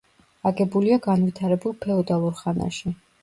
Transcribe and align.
აგებულია 0.51 0.97
განვითარებულ 1.07 1.77
ფეოდალურ 1.85 2.35
ხანაში. 2.43 2.95